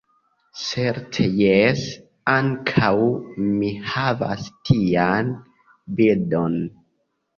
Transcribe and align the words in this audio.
Certe 0.67 1.25
jes, 1.41 1.83
ankaŭ 2.35 2.91
mi 3.61 3.69
havas 3.91 4.49
tian 4.71 5.33
bildon. 6.01 6.61